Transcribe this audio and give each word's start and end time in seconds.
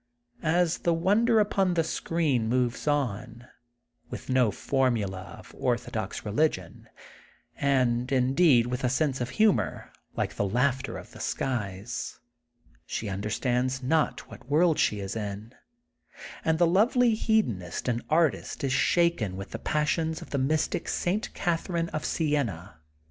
As 0.41 0.79
the 0.79 0.95
wonder 0.95 1.39
upon 1.39 1.75
the 1.75 1.83
screen 1.83 2.47
moves 2.49 2.87
on, 2.87 3.45
with 4.09 4.29
no 4.31 4.49
formula 4.49 5.35
of 5.37 5.53
orthodox 5.55 6.25
religion, 6.25 6.89
and 7.55 8.11
indeed 8.11 8.65
with 8.65 8.83
a 8.83 8.89
sense 8.89 9.21
of 9.21 9.29
humor, 9.29 9.91
like 10.15 10.33
the 10.33 10.43
laughter 10.49 10.97
of 10.97 11.11
the 11.11 11.19
skies, 11.19 12.17
she 12.87 13.09
understands 13.09 13.83
not 13.83 14.27
what 14.27 14.49
world 14.49 14.79
she 14.79 14.99
is 14.99 15.15
in, 15.15 15.53
and 16.43 16.57
the 16.57 16.65
lovely 16.65 17.13
hedonist 17.13 17.87
and 17.87 18.01
artist 18.09 18.63
is 18.63 18.73
shaken 18.73 19.35
with 19.35 19.51
the 19.51 19.59
passions 19.59 20.19
of 20.19 20.31
the 20.31 20.39
mystic 20.39 20.87
St. 20.89 21.31
Catharine 21.35 21.89
of 21.89 22.05
Sienna. 22.05 22.79